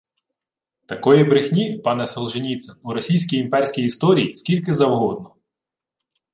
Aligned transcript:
Такої 0.85 1.23
брехні, 1.23 1.79
пане 1.83 2.07
Солженіцин, 2.07 2.75
у 2.83 2.93
російській 2.93 3.37
імперській 3.37 3.83
історії 3.83 4.33
скільки 4.33 4.73
завгодно: 4.73 5.35